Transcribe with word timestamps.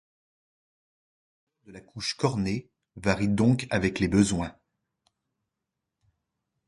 L’épaisseur 1.67 1.67
de 1.67 1.71
la 1.73 1.81
couche 1.91 2.17
cornée 2.17 2.71
varie 2.95 3.27
donc 3.27 3.67
avec 3.69 3.99
les 3.99 4.07
besoins. 4.07 4.57